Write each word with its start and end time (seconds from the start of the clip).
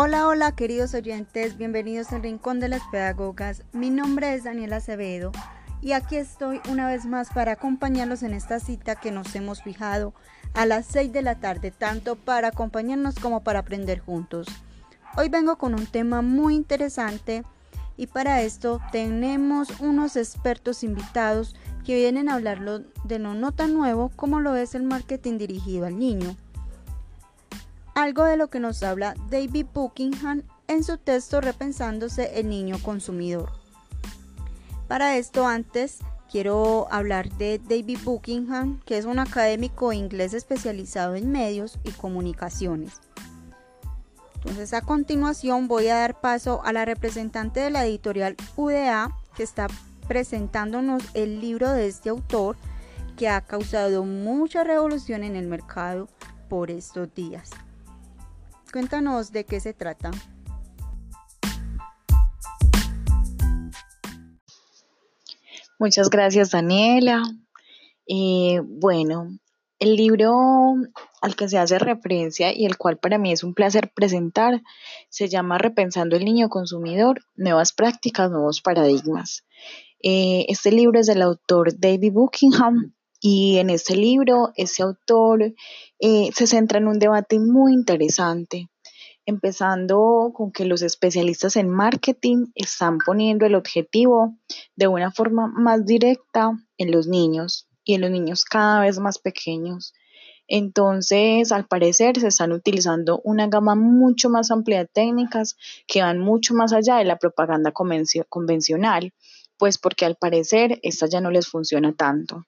Hola, 0.00 0.28
hola 0.28 0.54
queridos 0.54 0.94
oyentes, 0.94 1.58
bienvenidos 1.58 2.12
al 2.12 2.22
Rincón 2.22 2.60
de 2.60 2.68
las 2.68 2.82
Pedagogas. 2.92 3.64
Mi 3.72 3.90
nombre 3.90 4.32
es 4.32 4.44
Daniela 4.44 4.76
Acevedo 4.76 5.32
y 5.82 5.90
aquí 5.90 6.14
estoy 6.14 6.60
una 6.70 6.86
vez 6.86 7.04
más 7.04 7.30
para 7.30 7.50
acompañarlos 7.50 8.22
en 8.22 8.32
esta 8.32 8.60
cita 8.60 8.94
que 8.94 9.10
nos 9.10 9.34
hemos 9.34 9.60
fijado 9.60 10.14
a 10.54 10.66
las 10.66 10.86
6 10.86 11.12
de 11.12 11.22
la 11.22 11.40
tarde, 11.40 11.72
tanto 11.72 12.14
para 12.14 12.46
acompañarnos 12.46 13.16
como 13.16 13.42
para 13.42 13.58
aprender 13.58 13.98
juntos. 13.98 14.46
Hoy 15.16 15.30
vengo 15.30 15.58
con 15.58 15.74
un 15.74 15.86
tema 15.86 16.22
muy 16.22 16.54
interesante 16.54 17.42
y 17.96 18.06
para 18.06 18.42
esto 18.42 18.80
tenemos 18.92 19.80
unos 19.80 20.14
expertos 20.14 20.84
invitados 20.84 21.56
que 21.84 21.96
vienen 21.96 22.28
a 22.28 22.34
hablar 22.34 22.60
de 23.02 23.18
lo 23.18 23.34
no 23.34 23.50
tan 23.50 23.74
nuevo 23.74 24.12
como 24.14 24.38
lo 24.38 24.54
es 24.54 24.76
el 24.76 24.84
marketing 24.84 25.38
dirigido 25.38 25.86
al 25.86 25.98
niño 25.98 26.36
algo 27.98 28.22
de 28.24 28.36
lo 28.36 28.48
que 28.48 28.60
nos 28.60 28.84
habla 28.84 29.14
David 29.28 29.66
Buckingham 29.74 30.44
en 30.68 30.84
su 30.84 30.98
texto 30.98 31.40
Repensándose 31.40 32.38
el 32.38 32.48
niño 32.48 32.76
consumidor. 32.80 33.50
Para 34.86 35.16
esto 35.16 35.48
antes 35.48 35.98
quiero 36.30 36.86
hablar 36.92 37.28
de 37.38 37.58
David 37.58 37.98
Buckingham, 38.04 38.80
que 38.86 38.98
es 38.98 39.04
un 39.04 39.18
académico 39.18 39.92
inglés 39.92 40.32
especializado 40.32 41.16
en 41.16 41.32
medios 41.32 41.80
y 41.82 41.90
comunicaciones. 41.90 43.00
Entonces 44.36 44.72
a 44.74 44.82
continuación 44.82 45.66
voy 45.66 45.88
a 45.88 45.96
dar 45.96 46.20
paso 46.20 46.62
a 46.64 46.72
la 46.72 46.84
representante 46.84 47.58
de 47.58 47.70
la 47.70 47.84
editorial 47.84 48.36
UDA 48.54 49.10
que 49.36 49.42
está 49.42 49.66
presentándonos 50.06 51.02
el 51.14 51.40
libro 51.40 51.72
de 51.72 51.88
este 51.88 52.10
autor 52.10 52.56
que 53.16 53.28
ha 53.28 53.40
causado 53.40 54.04
mucha 54.04 54.62
revolución 54.62 55.24
en 55.24 55.34
el 55.34 55.48
mercado 55.48 56.06
por 56.48 56.70
estos 56.70 57.12
días. 57.12 57.50
Cuéntanos 58.72 59.32
de 59.32 59.44
qué 59.44 59.60
se 59.60 59.72
trata. 59.72 60.10
Muchas 65.78 66.10
gracias 66.10 66.50
Daniela. 66.50 67.22
Eh, 68.06 68.60
bueno, 68.64 69.28
el 69.78 69.96
libro 69.96 70.74
al 71.20 71.36
que 71.36 71.48
se 71.48 71.58
hace 71.58 71.78
referencia 71.78 72.52
y 72.52 72.66
el 72.66 72.76
cual 72.76 72.98
para 72.98 73.16
mí 73.16 73.32
es 73.32 73.44
un 73.44 73.54
placer 73.54 73.92
presentar 73.94 74.62
se 75.08 75.28
llama 75.28 75.58
Repensando 75.58 76.16
el 76.16 76.24
niño 76.24 76.48
consumidor, 76.48 77.22
nuevas 77.36 77.72
prácticas, 77.72 78.30
nuevos 78.30 78.60
paradigmas. 78.60 79.44
Eh, 80.02 80.46
este 80.48 80.72
libro 80.72 81.00
es 81.00 81.06
del 81.06 81.22
autor 81.22 81.78
David 81.78 82.12
Buckingham 82.12 82.94
y 83.20 83.58
en 83.58 83.70
este 83.70 83.96
libro, 83.96 84.52
ese 84.54 84.84
autor 84.84 85.54
eh, 85.98 86.30
se 86.34 86.46
centra 86.46 86.78
en 86.78 86.86
un 86.86 87.00
debate 87.00 87.40
muy 87.40 87.72
interesante, 87.72 88.68
empezando 89.26 90.30
con 90.32 90.52
que 90.52 90.64
los 90.64 90.82
especialistas 90.82 91.56
en 91.56 91.68
marketing 91.68 92.46
están 92.54 92.98
poniendo 93.04 93.44
el 93.44 93.56
objetivo 93.56 94.36
de 94.76 94.86
una 94.86 95.10
forma 95.10 95.48
más 95.48 95.84
directa 95.84 96.52
en 96.76 96.92
los 96.92 97.08
niños 97.08 97.68
y 97.84 97.94
en 97.94 98.02
los 98.02 98.10
niños 98.10 98.44
cada 98.44 98.82
vez 98.82 99.00
más 99.00 99.18
pequeños. 99.18 99.94
Entonces, 100.46 101.50
al 101.50 101.66
parecer, 101.66 102.20
se 102.20 102.28
están 102.28 102.52
utilizando 102.52 103.20
una 103.24 103.48
gama 103.48 103.74
mucho 103.74 104.30
más 104.30 104.50
amplia 104.50 104.78
de 104.78 104.86
técnicas 104.86 105.56
que 105.86 106.02
van 106.02 106.20
mucho 106.20 106.54
más 106.54 106.72
allá 106.72 106.96
de 106.98 107.04
la 107.04 107.18
propaganda 107.18 107.72
convencional, 107.72 109.12
pues 109.58 109.76
porque 109.76 110.06
al 110.06 110.16
parecer 110.16 110.78
esta 110.82 111.06
ya 111.06 111.20
no 111.20 111.30
les 111.30 111.48
funciona 111.48 111.92
tanto. 111.92 112.46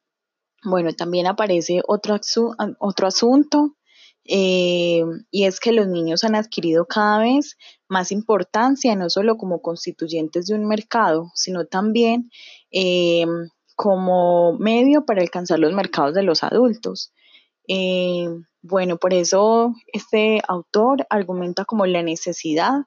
Bueno, 0.63 0.93
también 0.93 1.27
aparece 1.27 1.81
otro, 1.87 2.19
otro 2.79 3.07
asunto 3.07 3.77
eh, 4.25 5.03
y 5.31 5.45
es 5.45 5.61
que 5.61 5.73
los 5.73 5.89
niños 5.89 6.25
han 6.25 6.35
adquirido 6.35 6.87
cada 6.87 7.19
vez 7.19 7.57
más 7.89 8.13
importancia, 8.13 8.95
no 8.95 9.09
solo 9.11 9.37
como 9.37 9.63
constituyentes 9.63 10.47
de 10.47 10.55
un 10.55 10.67
mercado, 10.69 11.31
sino 11.35 11.67
también 11.67 12.31
eh, 12.71 13.25
como 13.75 14.53
medio 14.59 15.05
para 15.07 15.23
alcanzar 15.23 15.59
los 15.59 15.73
mercados 15.73 16.15
de 16.15 16.23
los 16.23 16.45
adultos. 16.45 17.13
Eh, 17.73 18.27
bueno, 18.63 18.97
por 18.97 19.15
eso 19.15 19.77
este 19.93 20.43
autor 20.49 21.07
argumenta 21.09 21.65
como 21.65 21.87
la 21.87 22.03
necesidad 22.03 22.81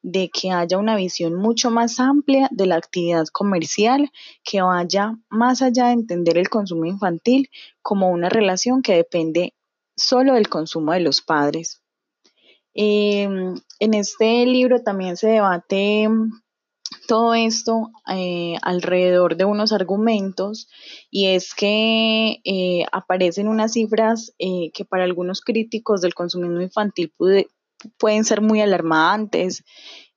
de 0.00 0.30
que 0.30 0.50
haya 0.50 0.78
una 0.78 0.96
visión 0.96 1.34
mucho 1.34 1.70
más 1.70 2.00
amplia 2.00 2.48
de 2.50 2.64
la 2.64 2.76
actividad 2.76 3.26
comercial, 3.26 4.10
que 4.42 4.62
vaya 4.62 5.18
más 5.28 5.60
allá 5.60 5.88
de 5.88 5.92
entender 5.92 6.38
el 6.38 6.48
consumo 6.48 6.86
infantil 6.86 7.50
como 7.82 8.08
una 8.10 8.30
relación 8.30 8.80
que 8.80 8.94
depende 8.94 9.52
solo 9.94 10.32
del 10.32 10.48
consumo 10.48 10.92
de 10.94 11.00
los 11.00 11.20
padres. 11.20 11.82
Em, 12.72 13.56
en 13.78 13.94
este 13.94 14.46
libro 14.46 14.82
también 14.82 15.18
se 15.18 15.28
debate 15.28 16.08
todo 17.10 17.34
esto 17.34 17.90
eh, 18.06 18.54
alrededor 18.62 19.36
de 19.36 19.44
unos 19.44 19.72
argumentos 19.72 20.68
y 21.10 21.26
es 21.26 21.54
que 21.56 22.40
eh, 22.44 22.84
aparecen 22.92 23.48
unas 23.48 23.72
cifras 23.72 24.32
eh, 24.38 24.70
que 24.72 24.84
para 24.84 25.02
algunos 25.02 25.40
críticos 25.40 26.02
del 26.02 26.14
consumismo 26.14 26.60
infantil 26.60 27.12
pueden 27.98 28.24
ser 28.24 28.42
muy 28.42 28.60
alarmantes 28.60 29.64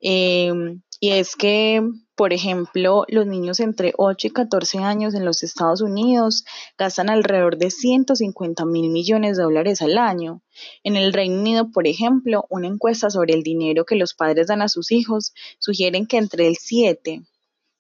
em, 0.04 0.82
y 1.00 1.10
es 1.12 1.36
que 1.36 1.82
por 2.16 2.32
ejemplo, 2.32 3.06
los 3.08 3.26
niños 3.26 3.60
entre 3.60 3.94
8 3.98 4.28
y 4.28 4.30
14 4.30 4.78
años 4.80 5.16
en 5.16 5.26
los 5.26 5.42
Estados 5.42 5.82
Unidos 5.82 6.46
gastan 6.78 7.10
alrededor 7.10 7.58
de 7.58 7.72
150 7.72 8.66
mil 8.66 8.92
millones 8.92 9.38
de 9.38 9.44
dólares 9.44 9.82
al 9.82 9.98
año. 9.98 10.44
En 10.84 10.96
el 10.96 11.12
Reino 11.12 11.40
Unido, 11.40 11.72
por 11.72 11.88
ejemplo, 11.88 12.46
una 12.50 12.68
encuesta 12.68 13.10
sobre 13.10 13.34
el 13.34 13.42
dinero 13.42 13.86
que 13.86 13.96
los 13.96 14.14
padres 14.14 14.48
dan 14.48 14.62
a 14.62 14.70
sus 14.70 14.92
hijos 14.92 15.34
sugieren 15.58 16.06
que 16.06 16.18
entre 16.18 16.48
el 16.48 16.58
7, 16.58 17.24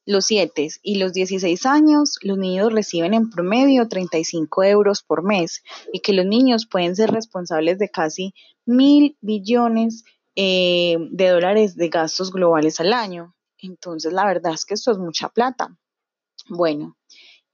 los 0.07 0.25
7 0.25 0.69
y 0.81 0.95
los 0.95 1.13
16 1.13 1.65
años, 1.67 2.17
los 2.23 2.39
niños 2.39 2.73
reciben 2.73 3.13
en 3.13 3.29
promedio 3.29 3.87
35 3.87 4.63
euros 4.63 5.03
por 5.03 5.23
mes 5.23 5.61
y 5.93 5.99
que 5.99 6.13
los 6.13 6.25
niños 6.25 6.65
pueden 6.65 6.95
ser 6.95 7.11
responsables 7.11 7.77
de 7.77 7.89
casi 7.89 8.33
mil 8.65 9.15
billones 9.21 10.03
eh, 10.35 10.97
de 11.11 11.29
dólares 11.29 11.75
de 11.75 11.89
gastos 11.89 12.31
globales 12.31 12.79
al 12.79 12.93
año. 12.93 13.35
Entonces, 13.57 14.11
la 14.13 14.25
verdad 14.25 14.53
es 14.53 14.65
que 14.65 14.73
esto 14.73 14.91
es 14.91 14.97
mucha 14.97 15.29
plata. 15.29 15.77
Bueno, 16.49 16.97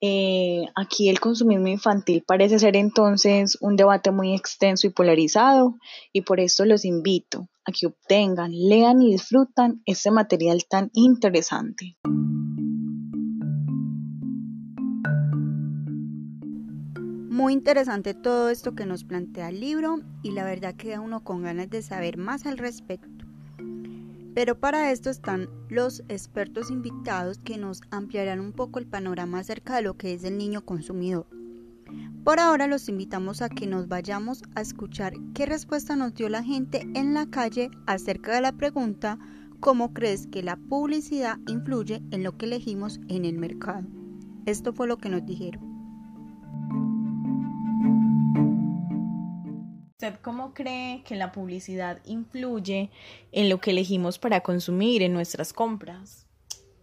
eh, 0.02 0.66
aquí 0.76 1.10
el 1.10 1.20
consumismo 1.20 1.68
infantil 1.68 2.24
parece 2.26 2.58
ser 2.58 2.78
entonces 2.78 3.58
un 3.60 3.76
debate 3.76 4.12
muy 4.12 4.34
extenso 4.34 4.88
y 4.88 4.92
polarizado 4.92 5.76
y 6.14 6.22
por 6.22 6.40
esto 6.40 6.64
los 6.64 6.86
invito 6.86 7.50
a 7.66 7.72
que 7.72 7.88
obtengan, 7.88 8.52
lean 8.52 9.02
y 9.02 9.12
disfrutan 9.12 9.82
este 9.86 10.10
material 10.10 10.66
tan 10.70 10.90
interesante. 10.94 11.98
Muy 17.40 17.54
interesante 17.54 18.14
todo 18.14 18.50
esto 18.50 18.76
que 18.76 18.86
nos 18.86 19.06
plantea 19.06 19.48
el 19.48 19.62
libro 19.62 20.02
y 20.24 20.32
la 20.32 20.44
verdad 20.44 20.76
queda 20.76 21.00
uno 21.00 21.24
con 21.24 21.42
ganas 21.42 21.70
de 21.70 21.82
saber 21.82 22.18
más 22.18 22.46
al 22.46 22.58
respecto. 22.58 23.26
Pero 24.36 24.60
para 24.60 24.92
esto 24.92 25.10
están 25.10 25.48
los 25.70 26.04
expertos 26.10 26.70
invitados 26.70 27.38
que 27.38 27.58
nos 27.58 27.80
ampliarán 27.92 28.42
un 28.42 28.52
poco 28.52 28.78
el 28.78 28.88
panorama 28.88 29.40
acerca 29.40 29.78
de 29.78 29.84
lo 29.84 29.96
que 29.96 30.14
es 30.14 30.26
el 30.26 30.38
niño 30.38 30.66
consumidor. 30.66 31.28
Por 32.26 32.42
ahora 32.42 32.68
los 32.68 32.90
invitamos 32.90 33.42
a 33.42 33.48
que 33.48 33.68
nos 33.68 33.88
vayamos 33.88 34.44
a 34.56 34.60
escuchar 34.60 35.14
qué 35.34 35.46
respuesta 35.46 35.96
nos 35.96 36.14
dio 36.16 36.28
la 36.28 36.44
gente 36.44 36.82
en 36.94 37.14
la 37.14 37.26
calle 37.26 37.72
acerca 37.88 38.36
de 38.36 38.42
la 38.42 38.52
pregunta 38.52 39.18
¿cómo 39.62 39.94
crees 39.94 40.28
que 40.28 40.44
la 40.44 40.58
publicidad 40.58 41.38
influye 41.48 42.02
en 42.12 42.22
lo 42.22 42.38
que 42.38 42.48
elegimos 42.48 43.00
en 43.08 43.24
el 43.24 43.38
mercado? 43.38 43.88
Esto 44.46 44.74
fue 44.74 44.88
lo 44.88 44.98
que 44.98 45.08
nos 45.08 45.26
dijeron. 45.26 45.69
¿Usted 50.02 50.16
cómo 50.22 50.54
cree 50.54 51.04
que 51.04 51.18
la 51.18 51.34
publicidad 51.34 52.00
influye 52.06 52.90
en 53.34 53.50
lo 53.50 53.60
que 53.60 53.72
elegimos 53.72 54.18
para 54.18 54.40
consumir 54.40 55.02
en 55.02 55.12
nuestras 55.12 55.52
compras? 55.52 56.26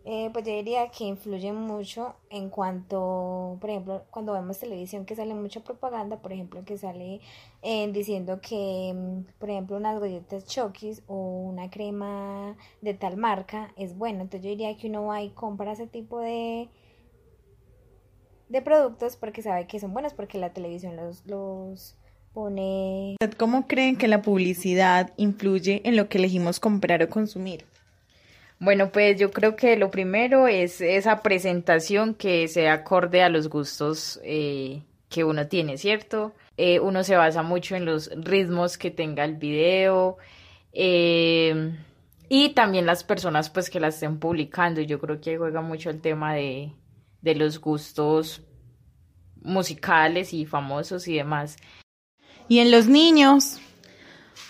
Eh, 0.05 0.29
pues 0.35 0.45
yo 0.45 0.53
diría 0.53 0.91
que 0.91 1.05
influye 1.05 1.51
mucho 1.55 2.17
en 2.29 2.51
cuanto, 2.51 3.57
por 3.59 3.71
ejemplo, 3.71 4.05
cuando 4.11 4.35
vemos 4.35 4.59
televisión 4.59 5.07
que 5.07 5.17
sale 5.17 5.33
mucha 5.33 5.65
propaganda, 5.65 6.21
por 6.21 6.35
ejemplo, 6.35 6.63
que 6.67 6.77
sale 6.77 7.23
eh, 7.63 7.91
diciendo 7.91 8.43
que, 8.43 8.93
mm, 8.95 9.39
por 9.39 9.49
ejemplo, 9.49 9.79
unas 9.79 9.99
galletas 9.99 10.45
Chokis 10.45 11.03
o 11.07 11.15
una 11.15 11.71
crema 11.71 12.55
de 12.83 12.93
tal 12.93 13.17
marca 13.17 13.73
es 13.77 13.97
buena. 13.97 14.25
Entonces 14.25 14.45
yo 14.45 14.51
diría 14.51 14.77
que 14.77 14.89
uno 14.89 15.07
va 15.07 15.23
y 15.23 15.31
compra 15.31 15.73
ese 15.73 15.87
tipo 15.87 16.21
de, 16.21 16.69
de 18.51 18.61
productos 18.61 19.17
porque 19.17 19.41
sabe 19.41 19.67
que 19.67 19.81
son 19.81 19.95
buenos, 19.95 20.13
porque 20.13 20.37
la 20.37 20.53
televisión 20.53 20.97
los, 20.97 21.25
los 21.25 21.97
¿Cómo 23.37 23.67
creen 23.67 23.97
que 23.97 24.09
la 24.09 24.23
publicidad 24.23 25.13
influye 25.17 25.81
en 25.85 25.97
lo 25.97 26.09
que 26.09 26.19
elegimos 26.19 26.61
comprar 26.61 27.03
o 27.03 27.09
consumir? 27.09 27.65
Bueno, 28.59 28.91
pues 28.93 29.19
yo 29.19 29.31
creo 29.31 29.57
que 29.57 29.77
lo 29.77 29.91
primero 29.91 30.47
es 30.47 30.81
esa 30.81 31.23
presentación 31.23 32.15
que 32.15 32.47
se 32.49 32.69
acorde 32.69 33.23
a 33.23 33.29
los 33.29 33.49
gustos 33.49 34.21
eh, 34.23 34.83
que 35.09 35.25
uno 35.25 35.47
tiene, 35.47 35.79
¿cierto? 35.79 36.35
Eh, 36.57 36.81
uno 36.81 37.05
se 37.05 37.17
basa 37.17 37.43
mucho 37.43 37.77
en 37.77 37.85
los 37.85 38.11
ritmos 38.15 38.79
que 38.79 38.91
tenga 38.91 39.25
el 39.25 39.37
video, 39.37 40.19
Eh, 40.79 41.75
y 42.29 42.51
también 42.51 42.85
las 42.85 43.03
personas 43.03 43.49
pues 43.49 43.71
que 43.71 43.81
las 43.81 43.95
estén 43.95 44.19
publicando. 44.19 44.83
Yo 44.83 44.99
creo 44.99 45.23
que 45.23 45.39
juega 45.39 45.63
mucho 45.63 45.89
el 45.89 46.03
tema 46.03 46.35
de, 46.35 46.73
de 47.23 47.35
los 47.35 47.59
gustos 47.61 48.43
musicales 49.41 50.35
y 50.35 50.45
famosos 50.45 51.09
y 51.09 51.15
demás. 51.15 51.57
Y 52.49 52.61
en 52.61 52.71
los 52.71 52.87
niños, 52.87 53.59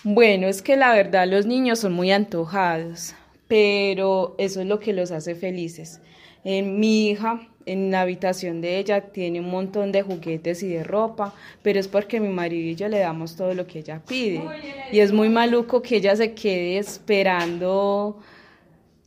bueno, 0.03 0.47
es 0.47 0.61
que 0.61 0.75
la 0.75 0.93
verdad 0.93 1.27
los 1.27 1.45
niños 1.45 1.79
son 1.79 1.93
muy 1.93 2.11
antojados, 2.11 3.15
pero 3.47 4.35
eso 4.37 4.61
es 4.61 4.67
lo 4.67 4.79
que 4.79 4.93
los 4.93 5.11
hace 5.11 5.35
felices. 5.35 5.99
En 6.43 6.79
mi 6.79 7.09
hija, 7.09 7.47
en 7.65 7.91
la 7.91 8.01
habitación 8.01 8.61
de 8.61 8.77
ella, 8.77 9.01
tiene 9.01 9.39
un 9.39 9.49
montón 9.49 9.91
de 9.91 10.03
juguetes 10.03 10.63
y 10.63 10.69
de 10.69 10.83
ropa, 10.83 11.33
pero 11.63 11.79
es 11.79 11.87
porque 11.87 12.19
mi 12.19 12.29
marido 12.29 12.69
y 12.69 12.75
yo 12.75 12.87
le 12.87 12.99
damos 12.99 13.35
todo 13.35 13.53
lo 13.53 13.65
que 13.65 13.79
ella 13.79 14.01
pide. 14.07 14.43
Y 14.91 14.99
es 14.99 15.11
muy 15.11 15.29
maluco 15.29 15.81
que 15.81 15.97
ella 15.97 16.15
se 16.15 16.33
quede 16.33 16.77
esperando 16.77 18.19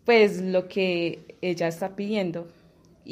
pues 0.04 0.40
lo 0.40 0.66
que 0.66 1.36
ella 1.40 1.68
está 1.68 1.94
pidiendo. 1.94 2.48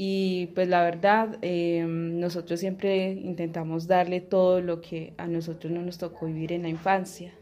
Y 0.01 0.47
pues 0.55 0.69
la 0.69 0.85
verdad, 0.85 1.39
em, 1.43 2.21
nosotros 2.21 2.61
siempre 2.61 3.11
intentamos 3.11 3.89
darle 3.89 4.21
todo 4.21 4.61
lo 4.61 4.81
que 4.81 5.13
a 5.19 5.27
nosotros 5.27 5.73
no 5.73 5.83
nos 5.83 5.99
tocó 5.99 6.27
vivir 6.27 6.53
en 6.53 6.63
la 6.63 6.69
infancia. 6.69 7.35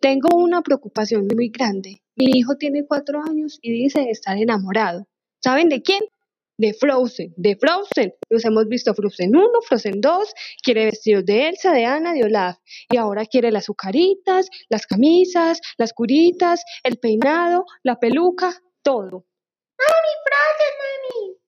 Tengo 0.00 0.34
una 0.34 0.62
preocupación 0.62 1.26
muy 1.26 1.50
grande. 1.50 2.00
Mi 2.14 2.38
hijo 2.38 2.56
tiene 2.56 2.86
cuatro 2.86 3.20
años 3.22 3.58
y 3.60 3.70
dice 3.70 4.08
estar 4.08 4.38
enamorado. 4.38 5.06
¿Saben 5.42 5.68
de 5.68 5.82
quién? 5.82 6.00
De 6.56 6.72
Frozen, 6.72 7.34
de 7.36 7.54
Frozen. 7.56 8.14
Nos 8.30 8.46
hemos 8.46 8.66
visto 8.66 8.94
Frozen 8.94 9.36
1, 9.36 9.46
Frozen 9.68 10.00
2, 10.00 10.34
quiere 10.62 10.86
vestidos 10.86 11.26
de 11.26 11.48
Elsa, 11.48 11.70
de 11.72 11.84
Ana, 11.84 12.14
de 12.14 12.24
Olaf. 12.24 12.56
Y 12.90 12.96
ahora 12.96 13.26
quiere 13.26 13.52
las 13.52 13.64
azucaritas, 13.64 14.48
las 14.70 14.86
camisas, 14.86 15.60
las 15.76 15.92
curitas, 15.92 16.64
el 16.82 16.96
peinado, 16.96 17.66
la 17.82 18.00
peluca, 18.00 18.62
todo. 18.86 19.26
¡Mami, 19.80 20.12
Frozen, 20.24 20.74
mami! 20.80 21.38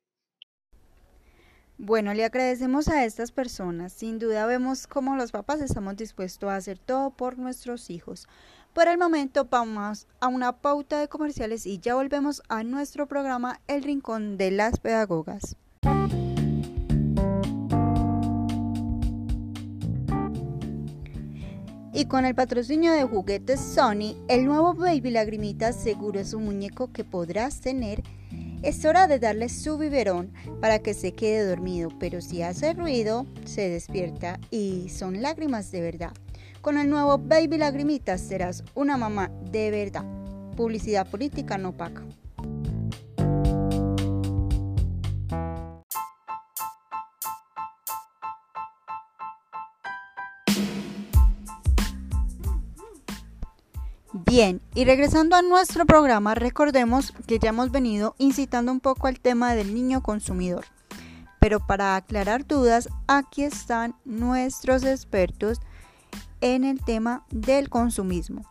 Bueno, 1.78 2.12
le 2.12 2.24
agradecemos 2.24 2.88
a 2.88 3.04
estas 3.04 3.30
personas. 3.30 3.92
Sin 3.92 4.18
duda 4.18 4.44
vemos 4.46 4.88
cómo 4.88 5.14
los 5.14 5.30
papás 5.30 5.60
estamos 5.60 5.96
dispuestos 5.96 6.50
a 6.50 6.56
hacer 6.56 6.80
todo 6.80 7.10
por 7.10 7.38
nuestros 7.38 7.90
hijos. 7.90 8.26
Por 8.72 8.88
el 8.88 8.98
momento 8.98 9.44
vamos 9.44 10.08
a 10.18 10.26
una 10.26 10.60
pauta 10.60 10.98
de 10.98 11.06
comerciales 11.06 11.64
y 11.64 11.78
ya 11.78 11.94
volvemos 11.94 12.42
a 12.48 12.64
nuestro 12.64 13.06
programa 13.06 13.60
El 13.68 13.84
Rincón 13.84 14.36
de 14.36 14.50
las 14.50 14.80
Pedagogas. 14.80 15.56
Y 21.98 22.04
con 22.04 22.24
el 22.24 22.36
patrocinio 22.36 22.92
de 22.92 23.02
juguetes 23.02 23.58
Sony, 23.58 24.14
el 24.28 24.44
nuevo 24.44 24.72
Baby 24.72 25.10
Lagrimita 25.10 25.72
seguro 25.72 26.20
es 26.20 26.32
un 26.32 26.44
muñeco 26.44 26.92
que 26.92 27.02
podrás 27.02 27.60
tener 27.60 28.04
es 28.62 28.84
hora 28.84 29.08
de 29.08 29.18
darle 29.18 29.48
su 29.48 29.78
biberón 29.78 30.32
para 30.60 30.78
que 30.78 30.94
se 30.94 31.10
quede 31.10 31.44
dormido, 31.44 31.90
pero 31.98 32.20
si 32.20 32.40
hace 32.42 32.72
ruido, 32.72 33.26
se 33.44 33.68
despierta 33.68 34.38
y 34.52 34.90
son 34.90 35.22
lágrimas 35.22 35.72
de 35.72 35.80
verdad. 35.80 36.12
Con 36.60 36.78
el 36.78 36.88
nuevo 36.88 37.18
Baby 37.18 37.58
Lagrimitas 37.58 38.20
serás 38.20 38.62
una 38.76 38.96
mamá 38.96 39.32
de 39.50 39.72
verdad. 39.72 40.04
Publicidad 40.54 41.10
política 41.10 41.58
no 41.58 41.76
paga. 41.76 42.04
Bien, 54.38 54.62
y 54.72 54.84
regresando 54.84 55.34
a 55.34 55.42
nuestro 55.42 55.84
programa, 55.84 56.36
recordemos 56.36 57.12
que 57.26 57.40
ya 57.40 57.48
hemos 57.48 57.72
venido 57.72 58.14
incitando 58.18 58.70
un 58.70 58.78
poco 58.78 59.08
al 59.08 59.18
tema 59.18 59.56
del 59.56 59.74
niño 59.74 60.00
consumidor. 60.00 60.64
Pero 61.40 61.58
para 61.58 61.96
aclarar 61.96 62.46
dudas, 62.46 62.88
aquí 63.08 63.42
están 63.42 63.96
nuestros 64.04 64.84
expertos 64.84 65.58
en 66.40 66.62
el 66.62 66.84
tema 66.84 67.24
del 67.32 67.68
consumismo. 67.68 68.44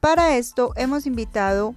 Para 0.00 0.36
esto 0.36 0.72
hemos 0.74 1.06
invitado 1.06 1.76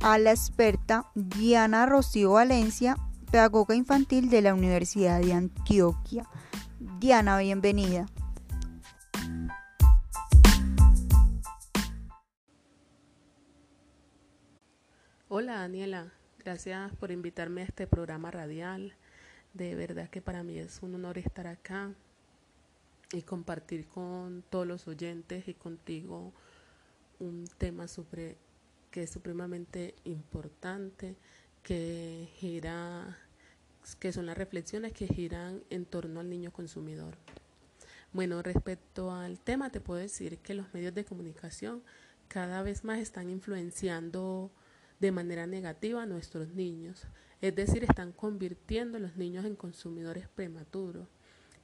a 0.00 0.16
la 0.18 0.30
experta 0.30 1.06
Diana 1.16 1.86
Rocío 1.86 2.30
Valencia, 2.30 2.96
pedagoga 3.32 3.74
infantil 3.74 4.30
de 4.30 4.42
la 4.42 4.54
Universidad 4.54 5.20
de 5.20 5.32
Antioquia. 5.32 6.24
Diana, 7.00 7.36
bienvenida. 7.38 8.06
Hola 15.36 15.56
Daniela, 15.56 16.12
gracias 16.38 16.94
por 16.94 17.10
invitarme 17.10 17.62
a 17.62 17.64
este 17.64 17.88
programa 17.88 18.30
radial. 18.30 18.94
De 19.52 19.74
verdad 19.74 20.08
que 20.08 20.22
para 20.22 20.44
mí 20.44 20.60
es 20.60 20.80
un 20.80 20.94
honor 20.94 21.18
estar 21.18 21.48
acá 21.48 21.92
y 23.12 23.22
compartir 23.22 23.88
con 23.88 24.44
todos 24.48 24.64
los 24.64 24.86
oyentes 24.86 25.48
y 25.48 25.54
contigo 25.54 26.32
un 27.18 27.48
tema 27.58 27.88
sobre, 27.88 28.36
que 28.92 29.02
es 29.02 29.10
supremamente 29.10 29.96
importante, 30.04 31.16
que 31.64 32.28
gira, 32.36 33.18
que 33.98 34.12
son 34.12 34.26
las 34.26 34.38
reflexiones 34.38 34.92
que 34.92 35.08
giran 35.08 35.64
en 35.68 35.84
torno 35.84 36.20
al 36.20 36.30
niño 36.30 36.52
consumidor. 36.52 37.16
Bueno, 38.12 38.40
respecto 38.40 39.10
al 39.10 39.40
tema, 39.40 39.70
te 39.70 39.80
puedo 39.80 39.98
decir 39.98 40.38
que 40.38 40.54
los 40.54 40.72
medios 40.72 40.94
de 40.94 41.04
comunicación 41.04 41.82
cada 42.28 42.62
vez 42.62 42.84
más 42.84 43.00
están 43.00 43.30
influenciando 43.30 44.52
de 45.04 45.12
manera 45.12 45.46
negativa 45.46 46.02
a 46.02 46.06
nuestros 46.06 46.48
niños. 46.54 47.06
Es 47.42 47.54
decir, 47.54 47.84
están 47.84 48.10
convirtiendo 48.10 48.96
a 48.96 49.00
los 49.00 49.16
niños 49.16 49.44
en 49.44 49.54
consumidores 49.54 50.28
prematuros. 50.28 51.08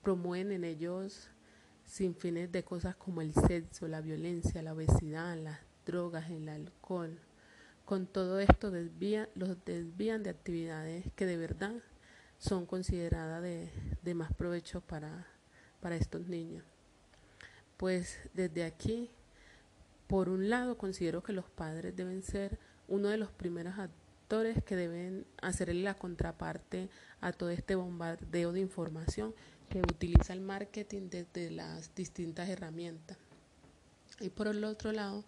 Promueven 0.02 0.52
en 0.52 0.64
ellos 0.64 1.30
sin 1.86 2.14
fines 2.14 2.52
de 2.52 2.64
cosas 2.64 2.96
como 2.96 3.22
el 3.22 3.32
sexo, 3.32 3.88
la 3.88 4.02
violencia, 4.02 4.60
la 4.60 4.74
obesidad, 4.74 5.38
las 5.38 5.58
drogas, 5.86 6.28
el 6.28 6.50
alcohol. 6.50 7.18
Con 7.86 8.06
todo 8.06 8.40
esto 8.40 8.70
los 8.70 9.64
desvían 9.64 10.22
de 10.22 10.28
actividades 10.28 11.10
que 11.16 11.24
de 11.24 11.38
verdad 11.38 11.72
son 12.36 12.66
consideradas 12.66 13.42
de, 13.42 13.70
de 14.02 14.14
más 14.14 14.34
provecho 14.34 14.82
para, 14.82 15.26
para 15.80 15.96
estos 15.96 16.26
niños. 16.28 16.62
Pues 17.78 18.18
desde 18.34 18.64
aquí, 18.64 19.10
por 20.08 20.28
un 20.28 20.50
lado, 20.50 20.76
considero 20.76 21.22
que 21.22 21.32
los 21.32 21.48
padres 21.48 21.96
deben 21.96 22.22
ser 22.22 22.58
uno 22.90 23.08
de 23.08 23.16
los 23.16 23.30
primeros 23.30 23.78
actores 23.78 24.62
que 24.64 24.76
deben 24.76 25.24
hacerle 25.40 25.82
la 25.82 25.94
contraparte 25.94 26.90
a 27.20 27.32
todo 27.32 27.50
este 27.50 27.76
bombardeo 27.76 28.52
de 28.52 28.60
información 28.60 29.34
que 29.70 29.80
utiliza 29.80 30.32
el 30.32 30.40
marketing 30.40 31.08
desde 31.08 31.50
las 31.50 31.94
distintas 31.94 32.48
herramientas. 32.48 33.16
Y 34.20 34.28
por 34.28 34.48
el 34.48 34.64
otro 34.64 34.92
lado, 34.92 35.24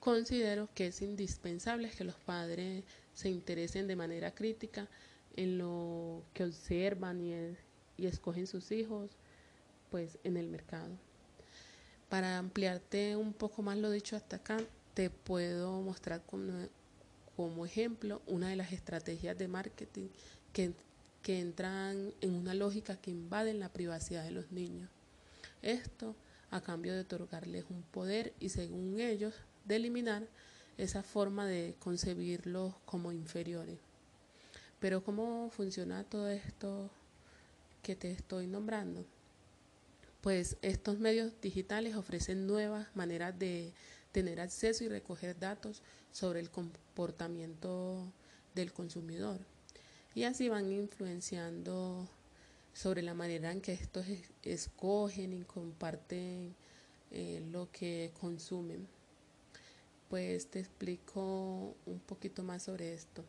considero 0.00 0.68
que 0.74 0.88
es 0.88 1.02
indispensable 1.02 1.90
que 1.90 2.04
los 2.04 2.16
padres 2.16 2.84
se 3.14 3.28
interesen 3.28 3.86
de 3.86 3.94
manera 3.94 4.34
crítica 4.34 4.88
en 5.36 5.58
lo 5.58 6.22
que 6.32 6.44
observan 6.44 7.20
y, 7.20 7.34
y 7.96 8.06
escogen 8.06 8.46
sus 8.46 8.72
hijos 8.72 9.10
pues 9.90 10.18
en 10.24 10.38
el 10.38 10.48
mercado. 10.48 10.90
Para 12.08 12.38
ampliarte 12.38 13.14
un 13.16 13.34
poco 13.34 13.62
más 13.62 13.76
lo 13.76 13.90
dicho 13.90 14.16
hasta 14.16 14.36
acá, 14.36 14.56
te 14.94 15.10
puedo 15.10 15.80
mostrar 15.80 16.22
como, 16.26 16.68
como 17.36 17.66
ejemplo 17.66 18.22
una 18.26 18.48
de 18.48 18.56
las 18.56 18.72
estrategias 18.72 19.36
de 19.38 19.48
marketing 19.48 20.08
que, 20.52 20.72
que 21.22 21.40
entran 21.40 22.12
en 22.20 22.34
una 22.34 22.54
lógica 22.54 22.96
que 22.96 23.10
invaden 23.10 23.60
la 23.60 23.72
privacidad 23.72 24.24
de 24.24 24.32
los 24.32 24.52
niños. 24.52 24.90
Esto 25.62 26.14
a 26.50 26.60
cambio 26.60 26.92
de 26.92 27.00
otorgarles 27.00 27.64
un 27.70 27.82
poder 27.82 28.34
y 28.38 28.50
según 28.50 29.00
ellos 29.00 29.34
de 29.64 29.76
eliminar 29.76 30.28
esa 30.76 31.02
forma 31.02 31.46
de 31.46 31.76
concebirlos 31.78 32.74
como 32.84 33.12
inferiores. 33.12 33.78
Pero 34.80 35.02
¿cómo 35.04 35.48
funciona 35.50 36.04
todo 36.04 36.28
esto 36.28 36.90
que 37.82 37.94
te 37.94 38.10
estoy 38.10 38.46
nombrando? 38.46 39.06
Pues 40.20 40.56
estos 40.62 40.98
medios 40.98 41.32
digitales 41.40 41.96
ofrecen 41.96 42.46
nuevas 42.46 42.88
maneras 42.94 43.38
de 43.38 43.72
tener 44.12 44.40
acceso 44.40 44.84
y 44.84 44.88
recoger 44.88 45.38
datos 45.38 45.82
sobre 46.12 46.40
el 46.40 46.50
comportamiento 46.50 48.12
del 48.54 48.72
consumidor. 48.72 49.40
Y 50.14 50.24
así 50.24 50.48
van 50.48 50.70
influenciando 50.70 52.08
sobre 52.74 53.02
la 53.02 53.14
manera 53.14 53.50
en 53.50 53.60
que 53.60 53.72
estos 53.72 54.06
escogen 54.42 55.32
y 55.32 55.44
comparten 55.44 56.54
eh, 57.10 57.42
lo 57.50 57.70
que 57.72 58.12
consumen. 58.20 58.86
Pues 60.08 60.46
te 60.48 60.60
explico 60.60 61.74
un 61.86 62.00
poquito 62.00 62.42
más 62.42 62.64
sobre 62.64 62.92
esto. 62.92 63.24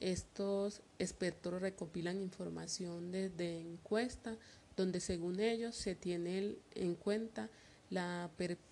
Estos 0.00 0.80
expertos 0.98 1.60
recopilan 1.60 2.20
información 2.20 3.12
desde 3.12 3.60
encuestas 3.60 4.38
donde 4.76 5.00
según 5.00 5.38
ellos 5.38 5.76
se 5.76 5.94
tiene 5.94 6.56
en 6.74 6.94
cuenta 6.94 7.50
la 7.90 8.30
perspectiva 8.36 8.71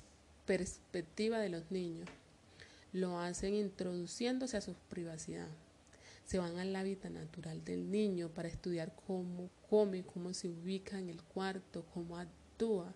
de 0.58 1.48
los 1.48 1.70
niños. 1.70 2.08
Lo 2.92 3.20
hacen 3.20 3.54
introduciéndose 3.54 4.56
a 4.56 4.60
su 4.60 4.74
privacidad. 4.88 5.46
Se 6.26 6.38
van 6.38 6.58
al 6.58 6.74
hábitat 6.74 7.12
natural 7.12 7.64
del 7.64 7.88
niño 7.90 8.30
para 8.30 8.48
estudiar 8.48 8.92
cómo 9.06 9.48
come, 9.68 10.02
cómo 10.02 10.34
se 10.34 10.48
ubica 10.48 10.98
en 10.98 11.08
el 11.08 11.22
cuarto, 11.22 11.86
cómo 11.94 12.18
actúa. 12.18 12.92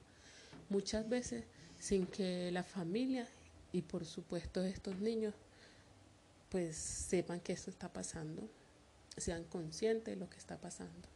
Muchas 0.68 1.08
veces 1.08 1.44
sin 1.78 2.06
que 2.06 2.50
la 2.50 2.64
familia 2.64 3.28
y 3.72 3.82
por 3.82 4.04
supuesto 4.04 4.64
estos 4.64 4.98
niños 4.98 5.34
pues 6.48 6.76
sepan 6.76 7.40
que 7.40 7.52
esto 7.52 7.70
está 7.70 7.92
pasando, 7.92 8.48
sean 9.16 9.44
conscientes 9.44 10.14
de 10.14 10.20
lo 10.20 10.28
que 10.28 10.38
está 10.38 10.56
pasando. 10.56 11.08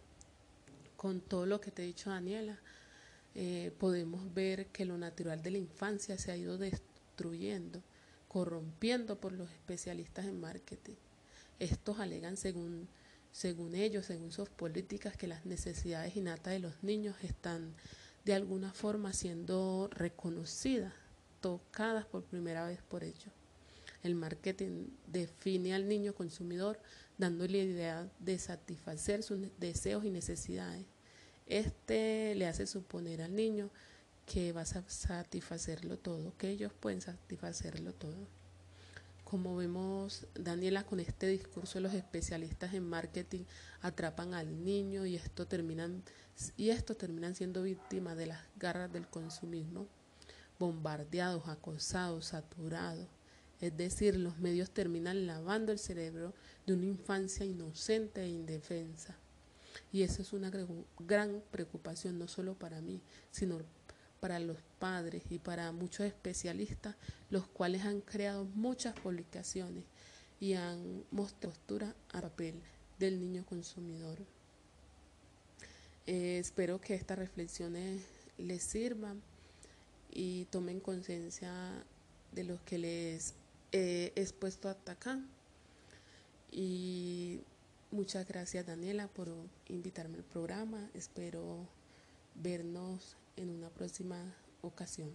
Con 0.97 1.21
todo 1.21 1.47
lo 1.47 1.61
que 1.61 1.71
te 1.73 1.83
he 1.83 1.87
dicho, 1.87 2.11
Daniela, 2.11 2.59
eh, 3.35 3.73
podemos 3.79 4.33
ver 4.35 4.67
que 4.67 4.85
lo 4.85 4.99
natural 4.99 5.43
de 5.43 5.51
la 5.51 5.59
infancia 5.59 6.19
se 6.19 6.33
ha 6.33 6.37
ido 6.37 6.59
destruyendo, 6.59 7.83
corrompiendo 8.29 9.21
por 9.21 9.33
los 9.33 9.51
especialistas 9.51 10.27
en 10.27 10.41
marketing. 10.41 10.97
Estos 11.59 11.99
alegan, 11.99 12.37
según, 12.37 12.89
según 13.33 13.75
ellos, 13.75 14.07
según 14.07 14.33
sus 14.33 14.49
políticas, 14.49 15.17
que 15.17 15.27
las 15.27 15.47
necesidades 15.47 16.17
innatas 16.17 16.53
de 16.53 16.61
los 16.61 16.83
niños 16.83 17.17
están 17.23 17.75
de 18.25 18.35
alguna 18.35 18.73
forma 18.73 19.13
siendo 19.13 19.89
reconocidas, 19.93 20.93
tocadas 21.41 22.05
por 22.07 22.25
primera 22.25 22.67
vez 22.67 22.81
por 22.83 23.05
ellos. 23.05 23.33
El 24.03 24.15
marketing 24.15 24.89
define 25.07 25.75
al 25.75 25.89
niño 25.89 26.15
consumidor 26.15 26.79
dándole 27.17 27.65
la 27.65 27.73
idea 27.73 28.09
de 28.21 28.39
satisfacer 28.39 29.23
sus 29.23 29.39
deseos 29.59 30.05
y 30.05 30.11
necesidades. 30.11 30.87
Este 31.49 32.35
le 32.35 32.47
hace 32.47 32.67
suponer 32.67 33.23
al 33.23 33.35
niño 33.35 33.71
que 34.27 34.53
vas 34.53 34.77
a 34.77 34.87
satisfacerlo 34.87 35.97
todo, 35.97 36.37
que 36.37 36.51
ellos 36.51 36.73
pueden 36.79 37.01
satisfacerlo 37.01 37.95
todo. 37.95 38.27
Como 39.25 39.57
vemos, 39.57 40.27
Daniela, 40.35 40.85
con 40.85 41.01
este 41.01 41.27
discurso 41.27 41.81
los 41.81 41.95
especialistas 41.95 42.75
en 42.75 42.87
marketing 42.87 43.45
atrapan 43.81 44.35
al 44.35 44.63
niño 44.63 45.07
y 45.07 45.17
esto 45.17 45.47
terminan 45.47 46.03
y 46.59 46.69
estos 46.69 46.99
terminan 46.99 47.35
siendo 47.35 47.63
víctimas 47.63 48.17
de 48.19 48.27
las 48.27 48.41
garras 48.57 48.93
del 48.93 49.09
consumismo, 49.09 49.87
bombardeados, 50.59 51.49
acosados, 51.49 52.27
saturados. 52.27 53.09
Es 53.61 53.75
decir, 53.75 54.17
los 54.17 54.39
medios 54.39 54.71
terminan 54.71 55.27
lavando 55.27 55.73
el 55.73 55.79
cerebro 55.79 56.35
de 56.67 56.75
una 56.75 56.85
infancia 56.85 57.47
inocente 57.47 58.23
e 58.23 58.29
indefensa. 58.29 59.17
Y 59.93 60.03
eso 60.03 60.23
es 60.23 60.33
una 60.33 60.51
gran 60.99 61.43
preocupación 61.51 62.19
no 62.19 62.29
solo 62.29 62.55
para 62.55 62.81
mí, 62.81 63.01
sino 63.31 63.59
para 64.21 64.39
los 64.39 64.59
padres 64.79 65.23
y 65.31 65.39
para 65.39 65.71
muchos 65.73 66.07
especialistas, 66.07 66.97
los 67.31 67.47
cuales 67.47 67.85
han 67.85 68.01
creado 68.01 68.45
muchas 68.45 68.99
publicaciones 68.99 69.85
y 70.41 70.55
han 70.55 71.05
mostrado 71.11 71.39
postura 71.55 71.95
a 72.13 72.21
papel 72.21 72.55
del 72.99 73.21
niño 73.21 73.45
consumidor. 73.47 74.19
Eh, 76.07 76.39
espero 76.39 76.81
que 76.81 76.95
estas 76.95 77.19
reflexiones 77.19 78.03
les 78.39 78.63
sirvan 78.63 79.23
y 80.11 80.47
tomen 80.47 80.81
conciencia 80.81 81.53
de 82.33 82.45
los 82.45 82.61
que 82.63 82.79
les 82.79 83.35
he 83.73 84.13
expuesto 84.17 84.69
hasta 84.69 84.93
acá. 84.93 85.21
Y 86.51 87.41
muchas 87.91 88.27
gracias 88.27 88.67
Daniela 88.67 89.09
por 89.09 89.29
invitarme 89.69 90.19
al 90.19 90.25
programa. 90.25 90.91
Espero 90.95 91.67
vernos 92.35 93.17
en 93.37 93.51
una 93.51 93.69
próxima 93.69 94.17
ocasión. 94.63 95.13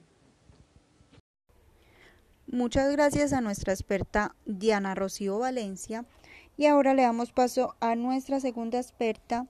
Muchas 2.47 2.91
gracias 2.91 3.33
a 3.33 3.41
nuestra 3.41 3.73
experta 3.73 4.35
Diana 4.45 4.95
Rocío 4.95 5.39
Valencia. 5.39 6.05
Y 6.55 6.67
ahora 6.67 6.93
le 6.93 7.01
damos 7.01 7.31
paso 7.31 7.75
a 7.79 7.95
nuestra 7.95 8.39
segunda 8.39 8.79
experta, 8.79 9.47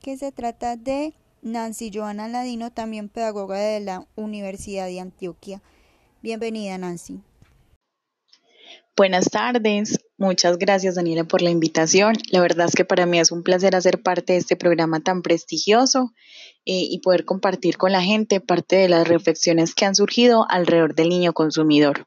que 0.00 0.16
se 0.16 0.32
trata 0.32 0.76
de 0.76 1.14
Nancy 1.40 1.90
Joana 1.92 2.28
Ladino, 2.28 2.72
también 2.72 3.08
pedagoga 3.08 3.58
de 3.58 3.80
la 3.80 4.06
Universidad 4.16 4.86
de 4.86 5.00
Antioquia. 5.00 5.62
Bienvenida, 6.20 6.76
Nancy. 6.78 7.20
Buenas 8.96 9.26
tardes, 9.30 9.98
muchas 10.22 10.56
gracias 10.56 10.94
Daniela 10.94 11.24
por 11.24 11.42
la 11.42 11.50
invitación. 11.50 12.14
La 12.30 12.40
verdad 12.40 12.68
es 12.68 12.76
que 12.76 12.84
para 12.84 13.06
mí 13.06 13.18
es 13.18 13.32
un 13.32 13.42
placer 13.42 13.74
hacer 13.74 14.02
parte 14.02 14.34
de 14.34 14.38
este 14.38 14.56
programa 14.56 15.00
tan 15.00 15.20
prestigioso 15.20 16.12
eh, 16.64 16.86
y 16.88 17.00
poder 17.00 17.24
compartir 17.24 17.76
con 17.76 17.90
la 17.90 18.02
gente 18.02 18.40
parte 18.40 18.76
de 18.76 18.88
las 18.88 19.06
reflexiones 19.08 19.74
que 19.74 19.84
han 19.84 19.96
surgido 19.96 20.46
alrededor 20.48 20.94
del 20.94 21.08
niño 21.08 21.32
consumidor. 21.32 22.06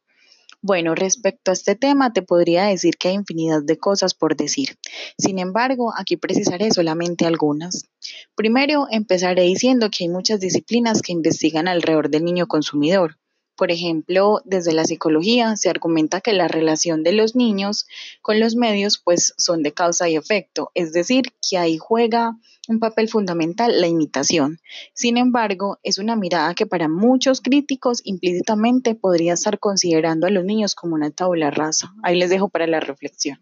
Bueno, 0.62 0.95
respecto 0.95 1.51
a 1.51 1.53
este 1.53 1.75
tema, 1.75 2.13
te 2.13 2.22
podría 2.22 2.63
decir 2.63 2.95
que 2.98 3.10
hay 3.10 3.15
infinidad 3.15 3.62
de 3.62 3.77
cosas 3.77 4.13
por 4.13 4.36
decir. 4.36 4.77
Sin 5.17 5.38
embargo, 5.38 5.93
aquí 5.95 6.15
precisaré 6.15 6.72
solamente 6.72 7.25
algunas. 7.25 7.89
Primero, 8.34 8.88
empezaré 8.89 9.43
diciendo 9.43 9.89
que 9.91 10.05
hay 10.05 10.10
muchas 10.10 10.39
disciplinas 10.39 11.01
que 11.01 11.12
investigan 11.12 11.67
alrededor 11.67 12.10
del 12.10 12.24
niño 12.24 12.48
consumidor. 12.48 13.17
Por 13.55 13.71
ejemplo, 13.71 14.41
desde 14.43 14.74
la 14.74 14.83
psicología 14.83 15.55
se 15.55 15.69
argumenta 15.69 16.21
que 16.21 16.33
la 16.33 16.47
relación 16.47 17.03
de 17.03 17.13
los 17.13 17.35
niños 17.35 17.88
con 18.21 18.39
los 18.39 18.55
medios 18.55 18.97
pues 18.97 19.33
son 19.38 19.63
de 19.63 19.74
causa 19.74 20.09
y 20.09 20.15
efecto, 20.15 20.71
es 20.74 20.91
decir, 20.91 21.33
que 21.47 21.57
ahí 21.57 21.77
juega 21.77 22.38
un 22.67 22.79
papel 22.79 23.07
fundamental 23.07 23.79
la 23.79 23.88
imitación. 23.88 24.59
Sin 24.93 25.17
embargo, 25.17 25.79
es 25.83 25.97
una 26.00 26.15
mirada 26.15 26.53
que 26.53 26.65
para 26.65 26.89
muchos 26.89 27.41
críticos 27.41 28.01
implícitamente 28.03 28.95
podría 28.95 29.33
estar 29.33 29.59
considerando 29.59 30.27
a 30.27 30.31
los 30.31 30.43
niños 30.43 30.75
como 30.75 30.95
una 30.95 31.12
tabla 31.12 31.51
rasa. 31.51 31.93
Ahí 32.03 32.17
les 32.17 32.29
dejo 32.29 32.50
para 32.50 32.67
la 32.67 32.79
reflexión. 32.79 33.39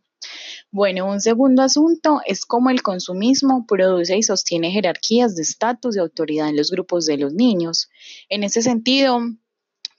Bueno, 0.72 1.06
un 1.06 1.22
segundo 1.22 1.62
asunto 1.62 2.22
es 2.26 2.46
cómo 2.46 2.70
el 2.70 2.82
consumismo 2.82 3.66
produce 3.68 4.18
y 4.18 4.24
sostiene 4.24 4.72
jerarquías 4.72 5.36
de 5.36 5.44
estatus 5.44 5.96
y 5.96 6.00
autoridad 6.00 6.50
en 6.50 6.58
los 6.58 6.72
grupos 6.72 7.06
de 7.06 7.18
los 7.18 7.34
niños. 7.34 7.90
En 8.30 8.44
ese 8.44 8.62
sentido, 8.62 9.20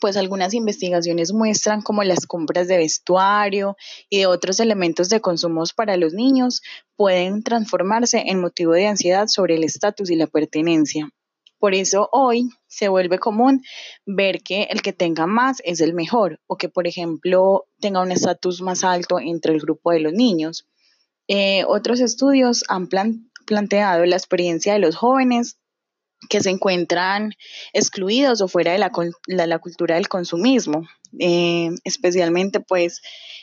pues 0.04 0.18
algunas 0.18 0.52
investigaciones 0.52 1.32
muestran 1.32 1.80
cómo 1.80 2.04
las 2.04 2.26
compras 2.26 2.68
de 2.68 2.76
vestuario 2.76 3.74
y 4.10 4.18
de 4.18 4.26
otros 4.26 4.60
elementos 4.60 5.08
de 5.08 5.22
consumo 5.22 5.62
para 5.74 5.96
los 5.96 6.12
niños 6.12 6.60
pueden 6.94 7.42
transformarse 7.42 8.22
en 8.26 8.38
motivo 8.38 8.72
de 8.72 8.86
ansiedad 8.86 9.28
sobre 9.28 9.54
el 9.54 9.64
estatus 9.64 10.10
y 10.10 10.16
la 10.16 10.26
pertenencia. 10.26 11.08
Por 11.58 11.72
eso 11.72 12.10
hoy 12.12 12.50
se 12.66 12.88
vuelve 12.88 13.18
común 13.18 13.62
ver 14.04 14.42
que 14.42 14.64
el 14.64 14.82
que 14.82 14.92
tenga 14.92 15.26
más 15.26 15.62
es 15.64 15.80
el 15.80 15.94
mejor 15.94 16.38
o 16.46 16.58
que, 16.58 16.68
por 16.68 16.86
ejemplo, 16.86 17.64
tenga 17.80 18.02
un 18.02 18.12
estatus 18.12 18.60
más 18.60 18.84
alto 18.84 19.18
entre 19.18 19.54
el 19.54 19.60
grupo 19.60 19.90
de 19.90 20.00
los 20.00 20.12
niños. 20.12 20.68
Eh, 21.28 21.64
otros 21.66 22.00
estudios 22.00 22.62
han 22.68 22.90
planteado 23.46 24.04
la 24.04 24.16
experiencia 24.16 24.74
de 24.74 24.80
los 24.80 24.96
jóvenes 24.96 25.56
que 26.28 26.40
se 26.40 26.50
encuentran 26.50 27.32
excluidos 27.72 28.40
o 28.40 28.48
fuera 28.48 28.72
de 28.72 28.78
la, 28.78 28.90
la, 29.26 29.58
cultura 29.58 29.96
del 29.96 30.08
consumismo, 30.08 30.86
eh, 31.18 31.70
especialmente 31.84 32.60
pues 32.60 33.02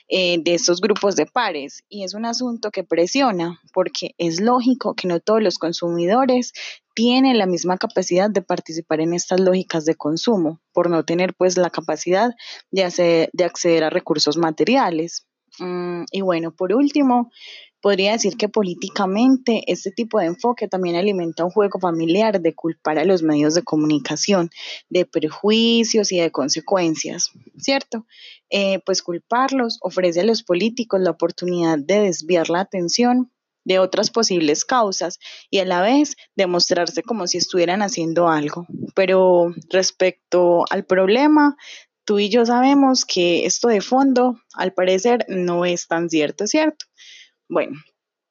eh, 0.10 0.40
de 0.42 0.56
estos 0.56 0.82
grupos 0.82 1.16
de 1.16 1.26
pares. 1.26 1.84
Y 1.90 2.04
es 2.04 2.14
un 2.14 2.26
asunto 2.26 2.72
que 2.72 2.84
presiona 2.84 3.60
porque 3.74 4.14
es 4.18 4.42
lógico 4.42 4.96
que 4.96 5.08
no 5.08 5.20
todos 5.20 5.42
los 5.42 5.58
consumidores 5.58 6.54
tienen 6.94 7.38
la 7.38 7.46
misma 7.46 7.78
capacidad 7.78 8.30
de 8.30 8.42
participar 8.42 9.00
en 9.00 9.14
estas 9.14 9.40
lógicas 9.40 9.86
de 9.86 9.96
consumo, 9.96 10.60
por 10.74 10.90
no 10.90 11.06
tener 11.06 11.34
pues 11.34 11.58
la 11.58 11.70
capacidad 11.70 12.32
de, 12.72 13.30
de 13.32 13.44
acceder 13.44 13.84
a 13.84 13.90
recursos 13.90 14.38
materiales. 14.38 15.26
Mm, 15.60 16.04
y 16.12 16.22
bueno, 16.22 16.52
por 16.52 16.74
último, 16.74 17.32
Podría 17.82 18.12
decir 18.12 18.38
que 18.38 18.48
políticamente 18.48 19.64
este 19.68 19.92
tipo 19.92 20.20
de 20.20 20.28
enfoque 20.28 20.68
también 20.68 20.96
alimenta 20.96 21.44
un 21.44 21.52
juego 21.52 21.80
familiar 21.80 22.40
de 22.40 22.54
culpar 22.54 23.00
a 23.00 23.06
los 23.06 23.24
medios 23.24 23.56
de 23.56 23.64
comunicación 23.64 24.52
de 24.90 25.06
prejuicios 25.06 26.12
y 26.12 26.20
de 26.20 26.32
consecuencias, 26.32 27.32
¿cierto? 27.58 28.06
Eh, 28.50 28.80
pues 28.86 29.02
culparlos 29.02 29.80
ofrece 29.82 30.22
a 30.22 30.26
los 30.26 30.44
políticos 30.44 31.02
la 31.02 31.12
oportunidad 31.12 31.80
de 31.80 32.02
desviar 32.02 32.50
la 32.50 32.60
atención 32.60 33.32
de 33.64 33.80
otras 33.80 34.10
posibles 34.10 34.66
causas 34.66 35.20
y 35.50 35.60
a 35.60 35.66
la 35.66 35.82
vez 35.82 36.16
demostrarse 36.36 37.04
como 37.04 37.28
si 37.28 37.38
estuvieran 37.38 37.82
haciendo 37.82 38.28
algo. 38.28 38.66
Pero 38.96 39.54
respecto 39.70 40.66
al 40.70 40.86
problema, 40.86 41.58
tú 42.06 42.20
y 42.20 42.30
yo 42.30 42.46
sabemos 42.46 43.06
que 43.06 43.46
esto 43.46 43.68
de 43.68 43.82
fondo, 43.82 44.40
al 44.54 44.74
parecer, 44.74 45.26
no 45.30 45.66
es 45.66 45.88
tan 45.88 46.10
cierto, 46.10 46.48
¿cierto? 46.48 46.86
Bueno, 47.52 47.82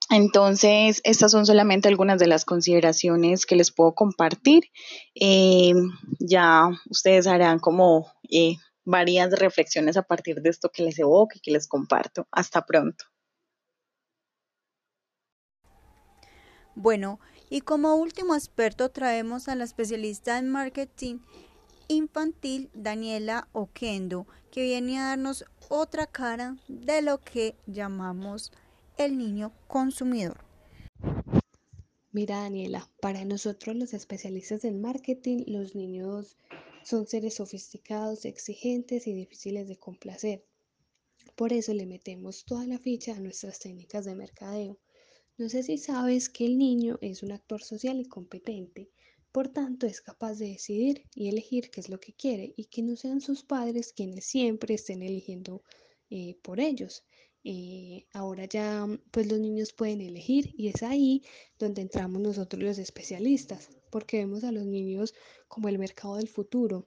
entonces, 0.08 1.02
estas 1.04 1.30
son 1.30 1.44
solamente 1.44 1.88
algunas 1.88 2.18
de 2.18 2.26
las 2.26 2.46
consideraciones 2.46 3.44
que 3.44 3.54
les 3.54 3.70
puedo 3.70 3.94
compartir. 3.94 4.64
Eh, 5.14 5.74
ya 6.18 6.70
ustedes 6.88 7.26
harán 7.26 7.58
como 7.58 8.10
eh, 8.30 8.56
varias 8.82 9.38
reflexiones 9.38 9.98
a 9.98 10.04
partir 10.04 10.40
de 10.40 10.48
esto 10.48 10.70
que 10.72 10.82
les 10.82 10.98
evoco 10.98 11.32
y 11.34 11.40
que 11.40 11.50
les 11.50 11.68
comparto. 11.68 12.26
Hasta 12.32 12.64
pronto. 12.64 13.04
Bueno, 16.74 17.20
Y 17.52 17.62
como 17.62 17.96
último 17.96 18.36
experto 18.36 18.90
traemos 18.90 19.48
a 19.48 19.56
la 19.56 19.64
especialista 19.64 20.38
en 20.38 20.48
marketing 20.48 21.18
infantil 21.88 22.70
Daniela 22.74 23.48
Oquendo, 23.52 24.26
que 24.52 24.62
viene 24.62 25.00
a 25.00 25.08
darnos 25.08 25.44
otra 25.68 26.06
cara 26.06 26.56
de 26.68 27.02
lo 27.02 27.18
que 27.18 27.56
llamamos 27.66 28.52
el 29.04 29.16
niño 29.16 29.52
consumidor. 29.66 30.44
Mira 32.12 32.42
Daniela, 32.42 32.90
para 33.00 33.24
nosotros 33.24 33.74
los 33.74 33.94
especialistas 33.94 34.64
en 34.64 34.80
marketing, 34.80 35.44
los 35.46 35.74
niños 35.74 36.36
son 36.84 37.06
seres 37.06 37.34
sofisticados, 37.34 38.26
exigentes 38.26 39.06
y 39.06 39.14
difíciles 39.14 39.68
de 39.68 39.78
complacer. 39.78 40.44
Por 41.34 41.54
eso 41.54 41.72
le 41.72 41.86
metemos 41.86 42.44
toda 42.44 42.66
la 42.66 42.78
ficha 42.78 43.14
a 43.14 43.20
nuestras 43.20 43.58
técnicas 43.58 44.04
de 44.04 44.14
mercadeo. 44.14 44.78
No 45.38 45.48
sé 45.48 45.62
si 45.62 45.78
sabes 45.78 46.28
que 46.28 46.44
el 46.44 46.58
niño 46.58 46.98
es 47.00 47.22
un 47.22 47.32
actor 47.32 47.62
social 47.62 48.00
y 48.00 48.04
competente, 48.04 48.90
por 49.32 49.48
tanto 49.48 49.86
es 49.86 50.02
capaz 50.02 50.34
de 50.34 50.48
decidir 50.48 51.06
y 51.14 51.28
elegir 51.28 51.70
qué 51.70 51.80
es 51.80 51.88
lo 51.88 52.00
que 52.00 52.12
quiere 52.12 52.52
y 52.54 52.66
que 52.66 52.82
no 52.82 52.96
sean 52.96 53.22
sus 53.22 53.44
padres 53.44 53.94
quienes 53.94 54.26
siempre 54.26 54.74
estén 54.74 55.02
eligiendo 55.02 55.62
eh, 56.10 56.36
por 56.42 56.60
ellos. 56.60 57.04
Eh, 57.42 58.06
ahora 58.12 58.44
ya 58.44 58.86
pues 59.10 59.26
los 59.26 59.38
niños 59.38 59.72
pueden 59.72 60.02
elegir 60.02 60.54
y 60.58 60.68
es 60.68 60.82
ahí 60.82 61.22
donde 61.58 61.80
entramos 61.82 62.20
nosotros 62.20 62.62
los 62.62 62.78
especialistas, 62.78 63.70
porque 63.90 64.18
vemos 64.18 64.44
a 64.44 64.52
los 64.52 64.66
niños 64.66 65.14
como 65.48 65.68
el 65.68 65.78
mercado 65.78 66.16
del 66.16 66.28
futuro, 66.28 66.86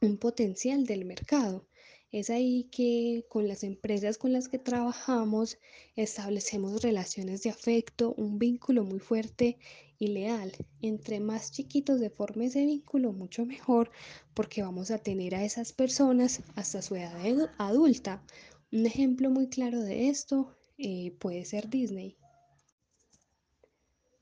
un 0.00 0.18
potencial 0.18 0.84
del 0.84 1.04
mercado. 1.04 1.66
Es 2.10 2.28
ahí 2.28 2.64
que 2.64 3.24
con 3.30 3.48
las 3.48 3.64
empresas 3.64 4.18
con 4.18 4.34
las 4.34 4.48
que 4.48 4.58
trabajamos 4.58 5.58
establecemos 5.96 6.82
relaciones 6.82 7.42
de 7.42 7.48
afecto, 7.48 8.12
un 8.18 8.38
vínculo 8.38 8.84
muy 8.84 8.98
fuerte 8.98 9.56
y 9.98 10.08
leal. 10.08 10.52
Entre 10.82 11.20
más 11.20 11.52
chiquitos 11.52 12.00
de 12.00 12.10
forma 12.10 12.44
ese 12.44 12.66
vínculo, 12.66 13.12
mucho 13.12 13.46
mejor, 13.46 13.90
porque 14.34 14.62
vamos 14.62 14.90
a 14.90 14.98
tener 14.98 15.34
a 15.34 15.42
esas 15.42 15.72
personas 15.72 16.42
hasta 16.54 16.82
su 16.82 16.96
edad 16.96 17.50
adulta. 17.56 18.22
Un 18.72 18.86
ejemplo 18.86 19.28
muy 19.28 19.48
claro 19.48 19.82
de 19.82 20.08
esto 20.08 20.56
eh, 20.78 21.14
puede 21.18 21.44
ser 21.44 21.68
Disney. 21.68 22.16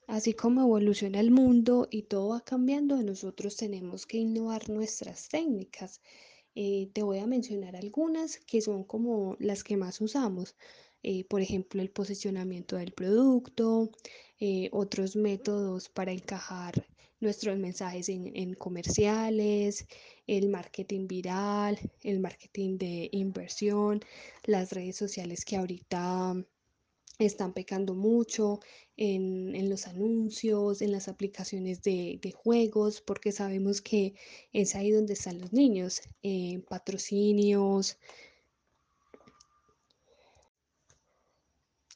Así 0.09 0.35
como 0.35 0.63
evoluciona 0.63 1.21
el 1.21 1.31
mundo 1.31 1.87
y 1.89 2.03
todo 2.03 2.31
va 2.31 2.41
cambiando, 2.41 3.01
nosotros 3.01 3.57
tenemos 3.57 4.07
que 4.07 4.19
innovar 4.19 4.69
nuestras 4.69 5.29
técnicas. 5.29 6.01
Eh, 6.57 6.91
te 6.93 7.05
voy 7.05 7.19
a 7.21 7.29
mencionar 7.29 7.77
algunas 7.77 8.39
que 8.39 8.61
son 8.61 8.83
como 8.83 9.37
las 9.39 9.63
que 9.63 9.77
más 9.77 10.01
usamos. 10.01 10.57
Eh, 11.05 11.23
por 11.27 11.43
ejemplo, 11.43 11.81
el 11.81 11.91
posicionamiento 11.91 12.75
del 12.75 12.91
producto, 12.91 13.93
otros 14.73 15.15
métodos 15.15 15.89
para 15.89 16.11
encajar 16.11 16.89
nuestros 17.21 17.59
mensajes 17.59 18.09
en, 18.09 18.35
en, 18.37 18.55
comerciales, 18.55 19.87
el 20.27 20.49
marketing 20.49 21.07
viral, 21.07 21.79
el 22.03 22.21
marketing 22.21 22.79
de 22.79 23.09
inversión, 23.13 24.01
las 24.45 24.73
redes 24.73 24.97
sociales 24.97 25.45
que 25.45 25.57
ahorita 25.57 26.35
están 27.27 27.53
pecando 27.53 27.95
mucho 27.95 28.61
en, 28.97 29.69
los 29.69 29.87
anuncios, 29.87 30.83
en 30.83 30.93
las 30.93 31.09
aplicaciones 31.09 31.83
de, 31.83 32.35
juegos, 32.35 33.01
porque 33.01 33.33
sabemos 33.33 33.81
que 33.81 34.15
es 34.53 34.75
ahí 34.75 34.91
donde 34.91 35.15
están 35.15 35.39
los 35.41 35.53
niños, 35.53 36.03
eh, 36.23 36.63
patrocinios. 36.69 37.99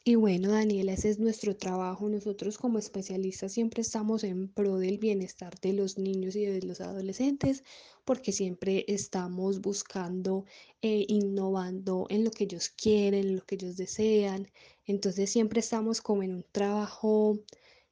Y 0.07 0.17
bueno, 0.17 0.51
Daniela, 0.51 0.93
ese 0.93 1.09
es 1.11 1.19
nuestro 1.19 1.57
trabajo. 1.57 2.09
Nosotros 2.11 2.59
como 2.59 2.79
especialistas 2.79 3.53
siempre 3.53 3.81
estamos 3.83 4.23
en 4.25 4.49
pro 4.49 4.77
del 4.79 4.99
bienestar 4.99 5.59
de 5.61 5.73
los 5.73 5.97
niños 5.99 6.37
y 6.37 6.45
de 6.45 6.61
los 6.62 6.81
adolescentes, 6.83 7.64
porque 8.05 8.33
siempre 8.33 8.85
estamos 8.88 9.61
buscando, 9.62 10.45
e 10.83 11.07
innovando 11.09 12.07
en 12.11 12.25
lo 12.25 12.31
que 12.31 12.45
ellos 12.45 12.69
quieren, 12.69 13.21
en 13.29 13.37
lo 13.37 13.43
que 13.47 13.55
ellos 13.55 13.77
desean, 13.77 14.51
entonces 14.87 15.31
siempre 15.31 15.61
estamos 15.61 16.03
como 16.03 16.23
en 16.23 16.35
un 16.35 16.45
trabajo 16.53 17.38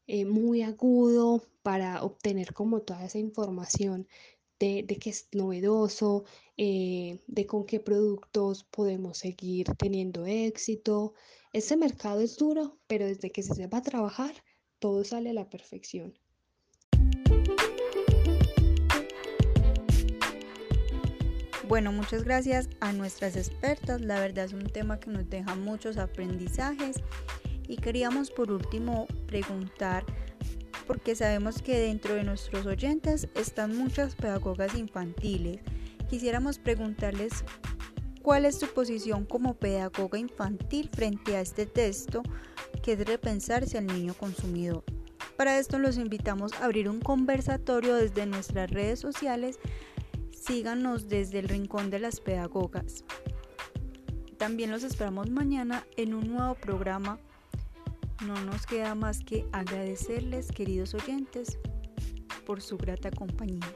eh, 0.07 0.25
muy 0.27 0.63
agudo 0.63 1.43
para 1.63 2.03
obtener 2.03 2.53
como 2.55 2.83
toda 2.83 3.05
esa 3.07 3.19
información 3.19 4.07
de, 4.59 4.83
de 4.85 4.97
qué 4.97 5.11
es 5.11 5.29
novedoso, 5.33 6.25
eh, 6.57 7.21
de 7.27 7.47
con 7.47 7.65
qué 7.67 7.81
productos 7.81 8.65
podemos 8.65 9.19
seguir 9.19 9.67
teniendo 9.79 10.27
éxito. 10.27 11.15
Este 11.55 11.77
mercado 11.77 12.23
es 12.23 12.39
duro, 12.39 12.79
pero 12.87 13.05
desde 13.05 13.31
que 13.31 13.43
se 13.43 13.55
sepa 13.55 13.83
trabajar, 13.83 14.33
todo 14.79 15.05
sale 15.05 15.29
a 15.31 15.33
la 15.35 15.51
perfección. 15.51 16.19
Bueno, 21.69 21.93
muchas 21.93 22.25
gracias 22.25 22.71
a 22.81 22.95
nuestras 22.95 23.37
expertas. 23.37 24.01
La 24.01 24.19
verdad 24.19 24.47
es 24.47 24.55
un 24.55 24.65
tema 24.65 24.99
que 24.99 25.11
nos 25.11 25.29
deja 25.29 25.55
muchos 25.55 25.99
aprendizajes. 25.99 26.97
Y 27.69 27.77
queríamos 27.77 28.31
por 28.31 28.51
último 28.51 29.07
preguntar, 29.27 30.07
porque 30.87 31.15
sabemos 31.15 31.61
que 31.61 31.79
dentro 31.79 32.15
de 32.15 32.25
nuestros 32.25 32.65
oyentes 32.65 33.29
están 33.35 33.77
muchas 33.77 34.15
pedagogas 34.15 34.75
infantiles. 34.75 35.61
Quisiéramos 36.09 36.59
preguntarles 36.59 37.45
cuál 38.23 38.45
es 38.45 38.59
su 38.59 38.69
posición 38.69 39.25
como 39.25 39.55
pedagoga 39.55 40.19
infantil 40.19 40.89
frente 40.93 41.37
a 41.37 41.41
este 41.41 41.67
texto 41.67 42.23
que 42.83 42.93
es 42.93 43.07
repensarse 43.07 43.79
al 43.79 43.87
niño 43.87 44.15
consumidor. 44.15 44.85
Para 45.37 45.59
esto 45.59 45.79
los 45.79 45.99
invitamos 45.99 46.53
a 46.55 46.65
abrir 46.65 46.89
un 46.89 47.01
conversatorio 47.01 47.95
desde 47.97 48.27
nuestras 48.27 48.71
redes 48.71 49.01
sociales 49.01 49.59
Síganos 50.43 51.09
desde 51.09 51.39
el 51.39 51.49
Rincón 51.49 51.89
de 51.91 52.01
las 52.01 52.19
Pedagogas. 52.19 53.05
También 54.39 54.73
los 54.73 54.83
esperamos 54.83 55.31
mañana 55.31 55.87
en 55.97 56.15
un 56.15 56.35
nuevo 56.35 56.57
programa. 56.57 57.21
No 58.27 58.35
nos 58.45 58.67
queda 58.67 58.97
más 58.97 59.21
que 59.21 59.47
agradecerles, 59.53 60.51
queridos 60.51 60.95
oyentes, 60.95 61.61
por 62.45 62.61
su 62.61 62.77
grata 62.77 63.13
compañía. 63.13 63.73